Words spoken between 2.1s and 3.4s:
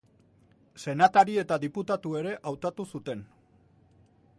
ere hautatu zuten.